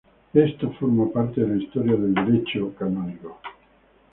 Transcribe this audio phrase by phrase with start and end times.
[0.33, 3.39] Esto forma parte de la historia del Derecho canónico.